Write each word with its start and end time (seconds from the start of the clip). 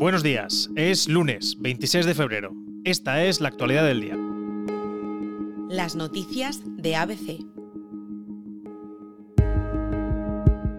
Buenos 0.00 0.22
días, 0.22 0.70
es 0.76 1.08
lunes 1.10 1.56
26 1.60 2.06
de 2.06 2.14
febrero. 2.14 2.54
Esta 2.84 3.22
es 3.22 3.42
la 3.42 3.48
actualidad 3.48 3.84
del 3.84 4.00
día. 4.00 4.16
Las 5.68 5.94
noticias 5.94 6.62
de 6.64 6.96
ABC. 6.96 7.44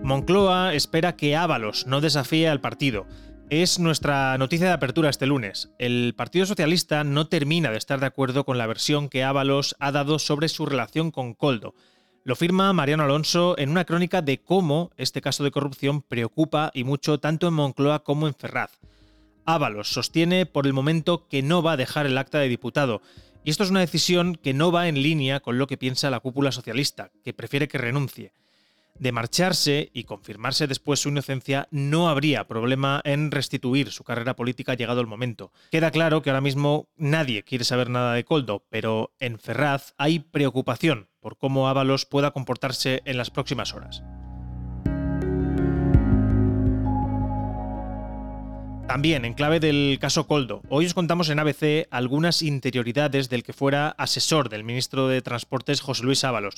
Moncloa 0.02 0.74
espera 0.74 1.16
que 1.16 1.36
Ábalos 1.36 1.86
no 1.86 2.02
desafíe 2.02 2.50
al 2.50 2.62
partido. 2.62 3.06
Es 3.52 3.78
nuestra 3.78 4.36
noticia 4.40 4.66
de 4.66 4.74
apertura 4.74 5.12
este 5.12 5.28
lunes. 5.28 5.72
El 5.78 6.16
Partido 6.18 6.48
Socialista 6.48 7.04
no 7.04 7.28
termina 7.28 7.70
de 7.70 7.78
estar 7.78 8.00
de 8.00 8.08
acuerdo 8.08 8.44
con 8.44 8.58
la 8.58 8.66
versión 8.66 9.08
que 9.08 9.24
Ábalos 9.24 9.76
ha 9.80 9.92
dado 9.92 10.18
sobre 10.18 10.50
su 10.50 10.66
relación 10.66 11.12
con 11.12 11.36
Coldo. 11.36 11.76
Lo 12.24 12.36
firma 12.36 12.74
Mariano 12.74 13.04
Alonso 13.04 13.56
en 13.60 13.70
una 13.70 13.86
crónica 13.86 14.24
de 14.24 14.40
cómo 14.40 14.90
este 14.98 15.22
caso 15.22 15.44
de 15.44 15.52
corrupción 15.52 16.02
preocupa 16.02 16.72
y 16.74 16.86
mucho 16.86 17.20
tanto 17.20 17.48
en 17.48 17.54
Moncloa 17.54 18.04
como 18.04 18.28
en 18.28 18.34
Ferraz. 18.34 18.80
Ábalos 19.46 19.92
sostiene 19.92 20.46
por 20.46 20.68
el 20.68 20.74
momento 20.74 21.28
que 21.28 21.42
no 21.42 21.62
va 21.62 21.74
a 21.74 21.78
dejar 21.78 22.06
el 22.06 22.18
acta 22.18 22.40
de 22.40 22.50
diputado, 22.50 23.02
y 23.44 23.50
esto 23.50 23.64
es 23.64 23.72
una 23.72 23.80
decisión 23.80 24.36
que 24.36 24.54
no 24.54 24.72
va 24.72 24.88
en 24.88 25.02
línea 25.02 25.40
con 25.40 25.58
lo 25.58 25.68
que 25.68 25.78
piensa 25.78 26.10
la 26.10 26.20
cúpula 26.20 26.52
socialista, 26.52 27.12
que 27.24 27.34
prefiere 27.34 27.68
que 27.68 27.78
renuncie. 27.78 28.34
De 29.00 29.12
marcharse 29.12 29.90
y 29.94 30.04
confirmarse 30.04 30.68
después 30.68 31.00
su 31.00 31.10
inocencia, 31.10 31.68
no 31.72 32.08
habría 32.08 32.48
problema 32.48 33.02
en 33.04 33.32
restituir 33.32 33.90
su 33.92 34.04
carrera 34.04 34.36
política 34.36 34.76
llegado 34.76 35.02
el 35.02 35.08
momento. 35.08 35.52
Queda 35.72 35.90
claro 35.90 36.22
que 36.22 36.30
ahora 36.30 36.42
mismo 36.42 36.88
nadie 36.98 37.42
quiere 37.44 37.64
saber 37.64 37.90
nada 37.90 38.14
de 38.14 38.26
Coldo, 38.26 38.64
pero 38.70 39.12
en 39.20 39.40
Ferraz 39.40 39.96
hay 39.98 40.20
preocupación 40.20 41.08
por 41.20 41.38
cómo 41.38 41.68
Ábalos 41.68 42.06
pueda 42.06 42.30
comportarse 42.30 43.02
en 43.06 43.18
las 43.18 43.32
próximas 43.32 43.74
horas. 43.74 44.04
También, 48.88 49.24
en 49.24 49.34
clave 49.34 49.60
del 49.60 49.98
caso 50.02 50.28
Coldo, 50.28 50.62
hoy 50.70 50.86
os 50.86 50.94
contamos 50.94 51.30
en 51.30 51.40
ABC 51.40 51.88
algunas 51.92 52.42
interioridades 52.42 53.30
del 53.30 53.44
que 53.44 53.54
fuera 53.54 53.90
asesor 53.98 54.50
del 54.50 54.64
ministro 54.64 55.08
de 55.08 55.22
Transportes 55.22 55.80
José 55.80 56.04
Luis 56.04 56.24
Ábalos. 56.24 56.56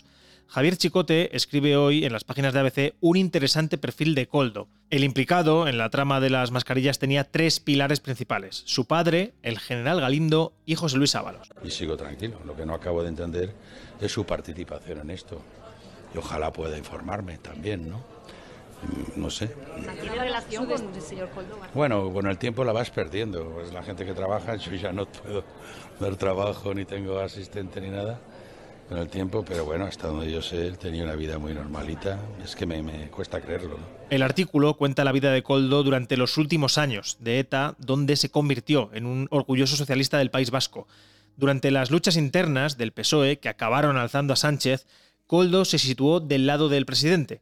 Javier 0.47 0.75
Chicote 0.77 1.35
escribe 1.35 1.77
hoy 1.77 2.05
en 2.05 2.11
las 2.11 2.23
páginas 2.23 2.53
de 2.53 2.59
ABC 2.59 2.95
un 3.01 3.17
interesante 3.17 3.77
perfil 3.77 4.15
de 4.15 4.27
Coldo. 4.27 4.67
El 4.89 5.03
implicado 5.03 5.67
en 5.67 5.77
la 5.77 5.89
trama 5.89 6.19
de 6.19 6.29
las 6.29 6.51
mascarillas 6.51 6.99
tenía 6.99 7.23
tres 7.23 7.59
pilares 7.59 7.99
principales: 7.99 8.63
su 8.65 8.85
padre, 8.85 9.33
el 9.43 9.59
general 9.59 10.01
Galindo 10.01 10.53
y 10.65 10.75
José 10.75 10.97
Luis 10.97 11.15
Ábalos. 11.15 11.49
Y 11.63 11.71
sigo 11.71 11.97
tranquilo. 11.97 12.39
Lo 12.45 12.55
que 12.55 12.65
no 12.65 12.73
acabo 12.73 13.03
de 13.03 13.09
entender 13.09 13.53
es 14.01 14.11
su 14.11 14.25
participación 14.25 14.99
en 14.99 15.11
esto. 15.11 15.41
Y 16.13 16.17
ojalá 16.17 16.51
pueda 16.51 16.77
informarme 16.77 17.37
también, 17.37 17.89
¿no? 17.89 18.03
No 19.15 19.29
sé. 19.29 19.55
¿Tiene 20.01 20.15
relación 20.15 20.65
con 20.65 20.93
el 20.93 21.01
señor 21.01 21.29
Coldo? 21.29 21.59
Bueno, 21.73 22.11
con 22.11 22.27
el 22.27 22.37
tiempo 22.37 22.63
la 22.63 22.73
vas 22.73 22.89
perdiendo. 22.89 23.61
Es 23.61 23.73
la 23.73 23.83
gente 23.83 24.05
que 24.05 24.13
trabaja, 24.13 24.55
yo 24.57 24.73
ya 24.73 24.91
no 24.91 25.05
puedo 25.05 25.43
dar 25.99 26.15
trabajo, 26.15 26.73
ni 26.73 26.85
tengo 26.85 27.19
asistente 27.19 27.81
ni 27.81 27.89
nada 27.89 28.19
con 28.89 28.97
el 28.97 29.07
tiempo, 29.07 29.43
pero 29.47 29.65
bueno, 29.65 29.85
hasta 29.85 30.07
donde 30.07 30.29
yo 30.29 30.41
sé, 30.41 30.67
él 30.67 30.77
tenía 30.77 31.03
una 31.03 31.15
vida 31.15 31.37
muy 31.37 31.53
normalita. 31.53 32.19
Es 32.43 32.55
que 32.55 32.65
me, 32.65 32.83
me 32.83 33.09
cuesta 33.09 33.39
creerlo. 33.41 33.77
¿no? 33.77 33.85
El 34.09 34.21
artículo 34.21 34.75
cuenta 34.75 35.03
la 35.03 35.11
vida 35.11 35.31
de 35.31 35.41
Coldo 35.41 35.83
durante 35.83 36.17
los 36.17 36.37
últimos 36.37 36.77
años 36.77 37.17
de 37.19 37.39
ETA, 37.39 37.75
donde 37.79 38.15
se 38.15 38.29
convirtió 38.29 38.89
en 38.93 39.05
un 39.05 39.27
orgulloso 39.31 39.75
socialista 39.75 40.17
del 40.17 40.31
País 40.31 40.51
Vasco. 40.51 40.87
Durante 41.37 41.71
las 41.71 41.91
luchas 41.91 42.17
internas 42.17 42.77
del 42.77 42.91
PSOE, 42.91 43.39
que 43.39 43.49
acabaron 43.49 43.97
alzando 43.97 44.33
a 44.33 44.37
Sánchez, 44.37 44.85
Coldo 45.25 45.65
se 45.65 45.79
situó 45.79 46.19
del 46.19 46.45
lado 46.45 46.69
del 46.69 46.85
presidente 46.85 47.41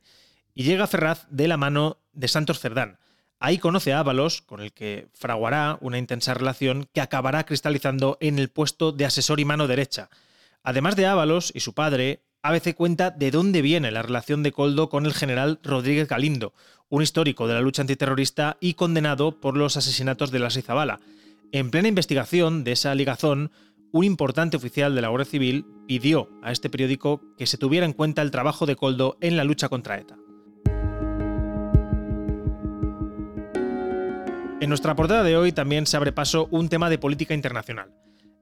y 0.54 0.64
llega 0.64 0.88
Ferraz 0.88 1.26
de 1.30 1.48
la 1.48 1.58
mano 1.58 1.98
de 2.14 2.28
Santos 2.28 2.60
Cerdán. 2.60 3.00
Ahí 3.40 3.58
conoce 3.58 3.92
a 3.92 4.00
Ábalos, 4.00 4.42
con 4.42 4.62
el 4.62 4.72
que 4.72 5.08
fraguará 5.14 5.78
una 5.82 5.98
intensa 5.98 6.34
relación 6.34 6.88
que 6.94 7.02
acabará 7.02 7.44
cristalizando 7.46 8.18
en 8.22 8.38
el 8.38 8.50
puesto 8.50 8.92
de 8.92 9.06
asesor 9.06 9.40
y 9.40 9.46
mano 9.46 9.68
derecha. 9.68 10.10
Además 10.64 10.96
de 10.96 11.08
Ábalos 11.08 11.52
y 11.56 11.62
su 11.62 11.74
padre, 11.74 12.24
ABC 12.44 12.76
cuenta 12.76 13.10
de 13.10 13.32
dónde 13.32 13.62
viene 13.62 13.92
la 13.92 14.04
relación 14.04 14.44
de 14.44 14.52
Coldo 14.52 14.90
con 14.90 15.06
el 15.06 15.14
general 15.14 15.60
Rodríguez 15.64 16.08
Galindo, 16.08 16.54
un 16.90 17.02
histórico 17.02 17.48
de 17.48 17.56
la 17.56 17.62
lucha 17.62 17.82
antiterrorista 17.82 18.58
y 18.60 18.76
condenado 18.76 19.40
por 19.40 19.58
los 19.58 19.78
asesinatos 19.78 20.30
de 20.30 20.40
la 20.40 20.48
Izabala. 20.48 21.00
En 21.52 21.72
plena 21.72 21.88
investigación 21.88 22.64
de 22.64 22.74
esa 22.74 22.94
ligazón, 22.94 23.52
un 23.92 24.06
importante 24.06 24.58
oficial 24.58 24.96
de 24.96 25.02
la 25.02 25.10
Guardia 25.10 25.30
Civil 25.30 25.66
pidió 25.88 26.30
a 26.44 26.52
este 26.52 26.70
periódico 26.70 27.22
que 27.38 27.48
se 27.48 27.58
tuviera 27.58 27.86
en 27.86 27.94
cuenta 27.94 28.22
el 28.22 28.32
trabajo 28.32 28.66
de 28.66 28.76
Coldo 28.76 29.18
en 29.20 29.36
la 29.36 29.44
lucha 29.44 29.68
contra 29.68 29.98
ETA. 29.98 30.21
En 34.62 34.70
nuestra 34.70 34.96
portada 34.96 35.24
de 35.24 35.36
hoy 35.36 35.52
también 35.52 35.88
se 35.88 35.98
abre 35.98 36.12
paso 36.12 36.48
un 36.52 36.70
tema 36.70 36.92
de 36.92 37.00
política 37.00 37.34
internacional. 37.34 37.96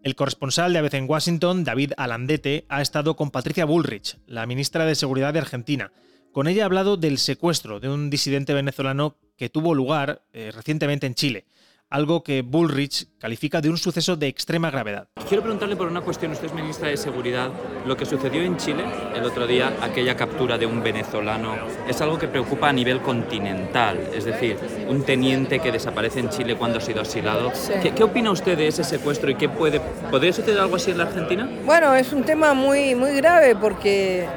El 0.03 0.15
corresponsal 0.15 0.73
de 0.73 0.79
ABC 0.79 0.95
en 0.95 1.09
Washington, 1.09 1.63
David 1.63 1.93
Alandete, 1.95 2.65
ha 2.67 2.81
estado 2.81 3.15
con 3.15 3.31
Patricia 3.31 3.63
Bullrich, 3.63 4.17
la 4.27 4.45
ministra 4.45 4.83
de 4.83 4.95
Seguridad 4.95 5.31
de 5.31 5.39
Argentina. 5.39 5.93
Con 6.33 6.49
ella 6.49 6.63
ha 6.63 6.65
hablado 6.65 6.97
del 6.97 7.19
secuestro 7.19 7.79
de 7.79 7.87
un 7.87 8.09
disidente 8.09 8.53
venezolano 8.53 9.15
que 9.37 9.47
tuvo 9.47 9.73
lugar 9.73 10.21
eh, 10.33 10.51
recientemente 10.53 11.07
en 11.07 11.15
Chile 11.15 11.45
algo 11.89 12.23
que 12.23 12.43
Bullrich 12.43 13.07
califica 13.17 13.61
de 13.61 13.69
un 13.69 13.77
suceso 13.77 14.15
de 14.15 14.27
extrema 14.27 14.69
gravedad. 14.69 15.07
Quiero 15.27 15.41
preguntarle 15.41 15.75
por 15.75 15.87
una 15.87 16.01
cuestión, 16.01 16.31
usted 16.31 16.45
es 16.45 16.53
ministra 16.53 16.89
de 16.89 16.97
Seguridad, 16.97 17.49
lo 17.85 17.97
que 17.97 18.05
sucedió 18.05 18.41
en 18.43 18.57
Chile 18.57 18.83
el 19.15 19.23
otro 19.23 19.47
día, 19.47 19.73
aquella 19.81 20.15
captura 20.15 20.57
de 20.57 20.65
un 20.65 20.83
venezolano, 20.83 21.55
es 21.87 21.99
algo 22.01 22.17
que 22.19 22.27
preocupa 22.27 22.69
a 22.69 22.73
nivel 22.73 23.01
continental, 23.01 23.97
es 24.13 24.25
decir, 24.25 24.57
un 24.87 25.03
teniente 25.03 25.59
que 25.59 25.71
desaparece 25.71 26.19
en 26.19 26.29
Chile 26.29 26.55
cuando 26.55 26.77
ha 26.77 26.81
sido 26.81 27.01
asilado. 27.01 27.51
¿Qué, 27.81 27.91
¿Qué, 27.91 28.03
opina 28.03 28.31
usted 28.31 28.57
de 28.57 28.67
ese 28.67 28.83
secuestro 28.83 29.31
y 29.31 29.35
qué 29.35 29.49
puede, 29.49 29.79
podría 30.11 30.33
suceder 30.33 30.59
algo 30.59 30.75
así 30.75 30.91
en 30.91 30.99
la 30.99 31.05
Argentina? 31.05 31.49
Bueno, 31.65 31.95
es 31.95 32.13
un 32.13 32.23
tema 32.23 32.53
muy, 32.53 32.93
muy 32.95 33.13
grave 33.13 33.55
porque 33.55 34.27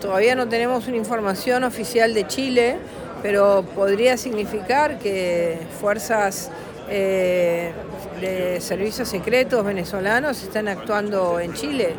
todavía 0.00 0.34
no 0.34 0.48
tenemos 0.48 0.86
una 0.86 0.96
información 0.96 1.64
oficial 1.64 2.14
de 2.14 2.26
Chile 2.26 2.78
pero 3.22 3.64
podría 3.74 4.16
significar 4.16 4.98
que 4.98 5.58
fuerzas 5.80 6.50
eh, 6.88 7.72
de 8.20 8.60
servicios 8.60 9.08
secretos 9.08 9.64
venezolanos 9.64 10.42
están 10.42 10.68
actuando 10.68 11.38
en 11.40 11.54
Chile 11.54 11.94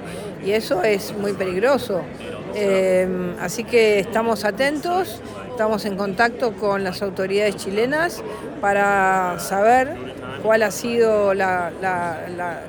y 0.46 0.52
eso 0.52 0.84
es 0.84 1.16
muy 1.18 1.34
peligroso. 1.34 2.02
Eh, 2.56 3.08
así 3.40 3.64
que 3.64 4.00
estamos 4.00 4.44
atentos, 4.44 5.22
estamos 5.50 5.86
en 5.86 5.96
contacto 5.96 6.54
con 6.54 6.84
las 6.84 7.02
autoridades 7.02 7.56
chilenas 7.56 8.22
para 8.60 9.40
saber 9.40 9.96
cuál 10.44 10.64
ha 10.64 10.72
sido 10.72 11.34
la, 11.34 11.72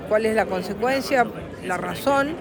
cuál 0.08 0.26
es 0.26 0.36
la 0.36 0.46
consecuencia, 0.46 1.26
la 1.64 1.76
razón 1.76 2.36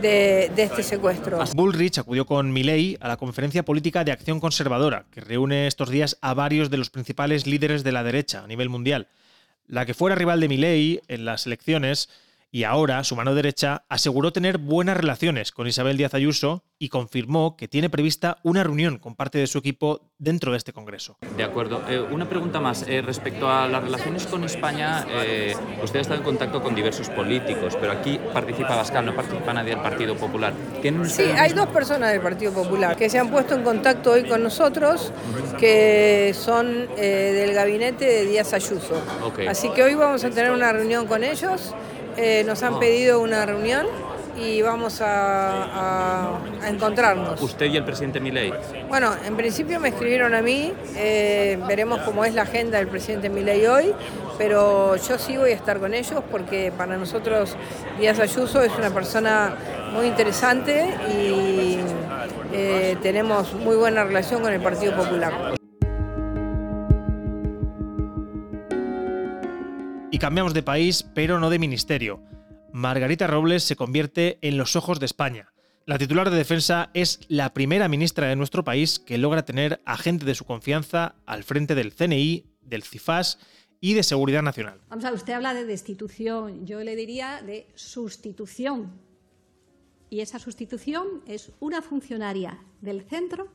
de, 0.00 0.50
este 0.56 0.82
secuestro. 0.82 1.38
Bullrich 1.54 1.98
acudió 1.98 2.26
con 2.26 2.52
Milei 2.52 2.96
a 3.00 3.08
la 3.08 3.16
conferencia 3.16 3.64
política 3.64 4.04
de 4.04 4.12
acción 4.12 4.40
conservadora, 4.40 5.06
que 5.10 5.20
reúne 5.20 5.66
estos 5.66 5.90
días 5.90 6.18
a 6.20 6.34
varios 6.34 6.70
de 6.70 6.76
los 6.76 6.90
principales 6.90 7.46
líderes 7.46 7.84
de 7.84 7.92
la 7.92 8.02
derecha 8.02 8.42
a 8.44 8.46
nivel 8.46 8.68
mundial. 8.68 9.08
La 9.66 9.86
que 9.86 9.94
fuera 9.94 10.14
rival 10.14 10.40
de 10.40 10.48
Milei 10.48 11.00
en 11.08 11.24
las 11.24 11.46
elecciones 11.46 12.08
y 12.50 12.64
ahora 12.64 13.02
su 13.04 13.16
mano 13.16 13.34
derecha 13.34 13.84
aseguró 13.88 14.32
tener 14.32 14.58
buenas 14.58 14.96
relaciones 14.96 15.52
con 15.52 15.66
Isabel 15.66 15.96
Díaz 15.96 16.14
Ayuso 16.14 16.64
y 16.78 16.88
confirmó 16.88 17.56
que 17.56 17.68
tiene 17.68 17.90
prevista 17.90 18.38
una 18.42 18.62
reunión 18.62 18.98
con 18.98 19.14
parte 19.14 19.38
de 19.38 19.46
su 19.46 19.58
equipo 19.58 20.12
dentro 20.18 20.52
de 20.52 20.58
este 20.58 20.72
Congreso. 20.72 21.16
De 21.36 21.44
acuerdo. 21.44 21.82
Eh, 21.88 22.00
una 22.00 22.28
pregunta 22.28 22.60
más. 22.60 22.84
Eh, 22.86 23.02
respecto 23.02 23.50
a 23.50 23.66
las 23.66 23.82
relaciones 23.82 24.26
con 24.26 24.44
España, 24.44 25.06
eh, 25.10 25.54
usted 25.82 25.98
ha 25.98 26.02
estado 26.02 26.20
en 26.20 26.24
contacto 26.24 26.62
con 26.62 26.74
diversos 26.74 27.08
políticos, 27.10 27.76
pero 27.80 27.92
aquí 27.92 28.18
participa 28.32 28.76
Bascal, 28.76 29.04
no 29.04 29.14
participa 29.14 29.52
nadie 29.52 29.70
del 29.70 29.82
Partido 29.82 30.16
Popular. 30.16 30.52
Sí, 31.06 31.22
hay 31.22 31.52
dos 31.52 31.68
personas 31.68 32.12
del 32.12 32.20
Partido 32.20 32.52
Popular 32.52 32.96
que 32.96 33.08
se 33.08 33.18
han 33.18 33.30
puesto 33.30 33.54
en 33.54 33.62
contacto 33.62 34.12
hoy 34.12 34.24
con 34.24 34.42
nosotros, 34.42 35.12
que 35.58 36.34
son 36.34 36.88
del 36.96 37.52
gabinete 37.52 38.04
de 38.04 38.26
Díaz 38.26 38.52
Ayuso. 38.52 39.02
Así 39.48 39.70
que 39.70 39.82
hoy 39.82 39.94
vamos 39.94 40.24
a 40.24 40.30
tener 40.30 40.50
una 40.50 40.72
reunión 40.72 41.06
con 41.06 41.24
ellos. 41.24 41.74
Nos 42.44 42.62
han 42.62 42.78
pedido 42.78 43.20
una 43.20 43.46
reunión 43.46 43.86
y 44.38 44.62
vamos 44.62 45.00
a, 45.00 46.38
encontrarnos. 46.66 47.40
¿Usted 47.40 47.66
y 47.66 47.76
el 47.76 47.84
presidente 47.84 48.20
Milei? 48.20 48.52
Bueno, 48.88 49.14
en 49.24 49.36
principio 49.36 49.80
me 49.80 49.88
escribieron 49.88 50.34
a 50.34 50.42
mí, 50.42 50.72
eh, 50.96 51.58
veremos 51.66 52.00
cómo 52.00 52.24
es 52.24 52.34
la 52.34 52.42
agenda 52.42 52.78
del 52.78 52.88
presidente 52.88 53.28
Milei 53.28 53.66
hoy, 53.66 53.92
pero 54.36 54.96
yo 54.96 55.18
sí 55.18 55.36
voy 55.36 55.50
a 55.50 55.54
estar 55.54 55.78
con 55.78 55.94
ellos 55.94 56.22
porque 56.30 56.72
para 56.76 56.96
nosotros 56.96 57.56
Díaz 57.98 58.18
Ayuso 58.18 58.62
es 58.62 58.72
una 58.76 58.90
persona 58.90 59.54
muy 59.92 60.06
interesante 60.06 60.94
y 61.10 61.78
eh, 62.52 62.96
tenemos 63.02 63.54
muy 63.54 63.76
buena 63.76 64.04
relación 64.04 64.42
con 64.42 64.52
el 64.52 64.60
Partido 64.60 64.94
Popular. 64.96 65.56
Y 70.10 70.18
cambiamos 70.18 70.54
de 70.54 70.62
país, 70.62 71.04
pero 71.14 71.40
no 71.40 71.50
de 71.50 71.58
ministerio. 71.58 72.22
Margarita 72.72 73.26
Robles 73.26 73.64
se 73.64 73.74
convierte 73.74 74.38
en 74.40 74.56
los 74.56 74.76
ojos 74.76 75.00
de 75.00 75.06
España. 75.06 75.52
La 75.84 75.98
titular 75.98 76.30
de 76.30 76.36
defensa 76.36 76.90
es 76.94 77.20
la 77.28 77.52
primera 77.52 77.88
ministra 77.88 78.28
de 78.28 78.36
nuestro 78.36 78.62
país 78.62 79.00
que 79.00 79.18
logra 79.18 79.44
tener 79.44 79.80
a 79.84 79.96
gente 79.96 80.24
de 80.24 80.36
su 80.36 80.44
confianza 80.44 81.16
al 81.26 81.42
frente 81.42 81.74
del 81.74 81.92
CNI, 81.92 82.46
del 82.62 82.84
CIFAS 82.84 83.38
y 83.80 83.94
de 83.94 84.04
Seguridad 84.04 84.42
Nacional. 84.42 84.80
Vamos 84.88 85.04
a 85.04 85.10
ver, 85.10 85.18
usted 85.18 85.32
habla 85.32 85.54
de 85.54 85.64
destitución, 85.64 86.66
yo 86.66 86.82
le 86.84 86.94
diría 86.94 87.42
de 87.42 87.68
sustitución. 87.74 88.92
Y 90.08 90.20
esa 90.20 90.38
sustitución 90.38 91.22
es 91.26 91.50
una 91.58 91.82
funcionaria 91.82 92.60
del 92.80 93.02
centro 93.02 93.48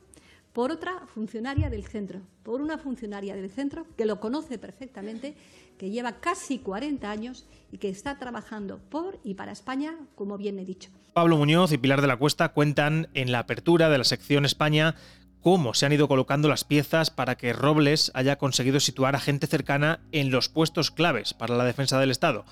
por 0.52 0.70
otra 0.70 1.06
funcionaria 1.06 1.70
del 1.70 1.84
centro, 1.84 2.20
por 2.42 2.60
una 2.60 2.78
funcionaria 2.78 3.34
del 3.34 3.50
centro 3.50 3.86
que 3.96 4.04
lo 4.04 4.20
conoce 4.20 4.58
perfectamente, 4.58 5.34
que 5.78 5.90
lleva 5.90 6.20
casi 6.20 6.58
40 6.58 7.10
años 7.10 7.46
y 7.70 7.78
que 7.78 7.88
está 7.88 8.18
trabajando 8.18 8.78
por 8.90 9.18
y 9.24 9.34
para 9.34 9.52
España, 9.52 9.96
como 10.14 10.36
bien 10.36 10.58
he 10.58 10.64
dicho. 10.64 10.90
Pablo 11.14 11.36
Muñoz 11.36 11.72
y 11.72 11.78
Pilar 11.78 12.00
de 12.00 12.06
la 12.06 12.16
Cuesta 12.16 12.50
cuentan 12.50 13.08
en 13.14 13.32
la 13.32 13.40
apertura 13.40 13.88
de 13.88 13.98
la 13.98 14.04
sección 14.04 14.44
España 14.44 14.94
cómo 15.40 15.74
se 15.74 15.86
han 15.86 15.92
ido 15.92 16.08
colocando 16.08 16.48
las 16.48 16.64
piezas 16.64 17.10
para 17.10 17.36
que 17.36 17.52
Robles 17.52 18.12
haya 18.14 18.36
conseguido 18.36 18.80
situar 18.80 19.16
a 19.16 19.20
gente 19.20 19.46
cercana 19.46 20.00
en 20.12 20.30
los 20.30 20.48
puestos 20.48 20.90
claves 20.90 21.34
para 21.34 21.56
la 21.56 21.64
defensa 21.64 21.98
del 21.98 22.10
Estado. 22.10 22.44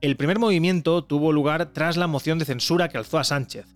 El 0.00 0.16
primer 0.16 0.38
movimiento 0.38 1.04
tuvo 1.04 1.32
lugar 1.32 1.72
tras 1.72 1.96
la 1.96 2.06
moción 2.06 2.38
de 2.38 2.44
censura 2.44 2.88
que 2.88 2.98
alzó 2.98 3.18
a 3.18 3.24
Sánchez. 3.24 3.66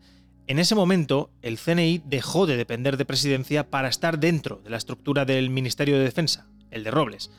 En 0.49 0.59
ese 0.59 0.75
momento, 0.75 1.31
el 1.43 1.59
CNI 1.59 2.01
dejó 2.07 2.47
de 2.47 2.57
depender 2.57 2.97
de 2.97 3.05
presidencia 3.05 3.69
para 3.69 3.91
estar 3.91 4.19
dentro 4.19 4.63
de 4.65 4.71
la 4.71 4.79
estructura 4.79 5.27
del 5.27 5.51
Ministerio 5.51 5.99
de 5.99 6.05
Defensa, 6.05 6.47
el 6.71 6.85
de 6.85 6.91
Robles. 6.91 7.31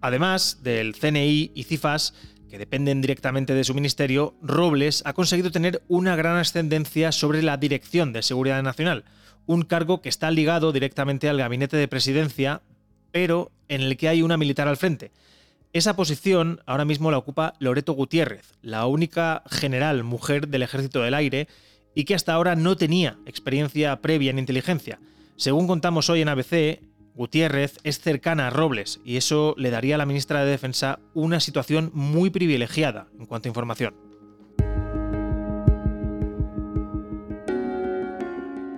Además 0.00 0.58
del 0.64 0.96
CNI 0.96 1.52
y 1.54 1.62
CIFAS, 1.62 2.14
que 2.50 2.58
dependen 2.58 3.00
directamente 3.00 3.54
de 3.54 3.62
su 3.62 3.74
ministerio, 3.74 4.34
Robles 4.42 5.04
ha 5.06 5.12
conseguido 5.12 5.52
tener 5.52 5.82
una 5.86 6.16
gran 6.16 6.36
ascendencia 6.36 7.12
sobre 7.12 7.44
la 7.44 7.58
Dirección 7.58 8.12
de 8.12 8.22
Seguridad 8.22 8.60
Nacional, 8.64 9.04
un 9.46 9.62
cargo 9.62 10.02
que 10.02 10.08
está 10.08 10.28
ligado 10.32 10.72
directamente 10.72 11.28
al 11.28 11.38
gabinete 11.38 11.76
de 11.76 11.86
presidencia, 11.86 12.62
pero 13.12 13.52
en 13.68 13.82
el 13.82 13.96
que 13.96 14.08
hay 14.08 14.22
una 14.22 14.36
militar 14.36 14.66
al 14.66 14.76
frente. 14.76 15.12
Esa 15.72 15.94
posición 15.94 16.60
ahora 16.66 16.84
mismo 16.84 17.12
la 17.12 17.18
ocupa 17.18 17.54
Loreto 17.60 17.92
Gutiérrez, 17.92 18.54
la 18.62 18.86
única 18.86 19.44
general 19.48 20.02
mujer 20.02 20.48
del 20.48 20.62
Ejército 20.62 21.02
del 21.02 21.14
Aire 21.14 21.46
y 21.98 22.04
que 22.04 22.14
hasta 22.14 22.32
ahora 22.32 22.54
no 22.54 22.76
tenía 22.76 23.18
experiencia 23.26 24.00
previa 24.00 24.30
en 24.30 24.38
inteligencia. 24.38 25.00
Según 25.34 25.66
contamos 25.66 26.08
hoy 26.08 26.20
en 26.20 26.28
ABC, 26.28 26.78
Gutiérrez 27.16 27.80
es 27.82 27.98
cercana 27.98 28.46
a 28.46 28.50
Robles 28.50 29.00
y 29.04 29.16
eso 29.16 29.56
le 29.58 29.70
daría 29.70 29.96
a 29.96 29.98
la 29.98 30.06
ministra 30.06 30.44
de 30.44 30.50
Defensa 30.52 31.00
una 31.12 31.40
situación 31.40 31.90
muy 31.92 32.30
privilegiada 32.30 33.08
en 33.18 33.26
cuanto 33.26 33.48
a 33.48 33.50
información. 33.50 34.07